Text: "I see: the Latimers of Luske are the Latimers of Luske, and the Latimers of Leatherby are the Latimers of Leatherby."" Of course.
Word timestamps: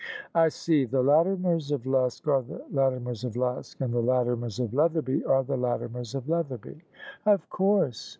"I 0.33 0.49
see: 0.49 0.85
the 0.85 1.03
Latimers 1.03 1.71
of 1.71 1.83
Luske 1.83 2.27
are 2.27 2.41
the 2.41 2.63
Latimers 2.73 3.23
of 3.23 3.33
Luske, 3.35 3.81
and 3.81 3.93
the 3.93 4.01
Latimers 4.01 4.59
of 4.59 4.73
Leatherby 4.73 5.23
are 5.27 5.43
the 5.43 5.55
Latimers 5.57 6.15
of 6.15 6.23
Leatherby."" 6.25 6.81
Of 7.31 7.47
course. 7.51 8.09